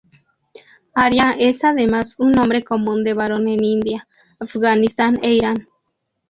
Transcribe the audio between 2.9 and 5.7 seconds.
de varón en India, Afganistán e Irán.